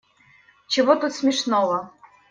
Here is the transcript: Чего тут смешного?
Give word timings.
Чего 0.67 0.95
тут 0.95 1.13
смешного? 1.13 1.91